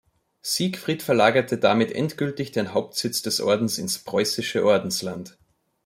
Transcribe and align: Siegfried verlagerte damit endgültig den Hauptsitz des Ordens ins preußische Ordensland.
Siegfried 0.41 1.03
verlagerte 1.03 1.59
damit 1.59 1.91
endgültig 1.91 2.51
den 2.51 2.73
Hauptsitz 2.73 3.21
des 3.21 3.39
Ordens 3.39 3.77
ins 3.77 3.99
preußische 3.99 4.65
Ordensland. 4.65 5.37